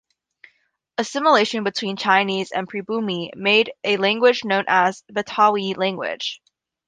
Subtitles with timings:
[0.97, 6.41] Assimilation between Chinese and "pribumi" made a language known as Betawi language.